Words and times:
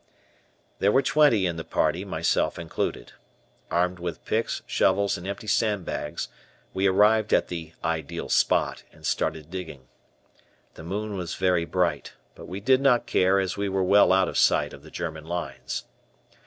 There 0.79 0.91
were 0.91 1.03
twenty 1.03 1.45
in 1.45 1.57
the 1.57 1.63
party, 1.63 2.03
myself 2.03 2.57
included. 2.57 3.13
Armed 3.69 3.99
with 3.99 4.25
picks, 4.25 4.63
shovels, 4.65 5.15
and 5.15 5.27
empty 5.27 5.45
sandbags 5.45 6.27
we 6.73 6.87
arrived 6.87 7.35
at 7.35 7.49
the 7.49 7.73
"ideal 7.83 8.27
spot" 8.27 8.81
and 8.91 9.05
started 9.05 9.51
digging. 9.51 9.87
The 10.73 10.83
moon 10.83 11.17
was 11.17 11.35
very 11.35 11.65
bright, 11.65 12.13
but 12.33 12.47
we 12.47 12.59
did 12.59 12.81
not 12.81 13.05
care 13.05 13.39
as 13.39 13.57
we 13.57 13.69
were 13.69 13.83
well 13.83 14.11
out 14.11 14.27
of 14.27 14.39
sight 14.39 14.73
of 14.73 14.81
the 14.81 14.89
German 14.89 15.25
lines. 15.25 15.83